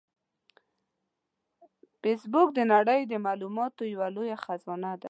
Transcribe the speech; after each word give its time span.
فېسبوک 2.01 2.47
د 2.57 2.59
نړۍ 2.73 3.01
د 3.07 3.13
معلوماتو 3.25 3.81
یوه 3.93 4.07
لویه 4.15 4.37
خزانه 4.43 4.91
ده 4.97 4.99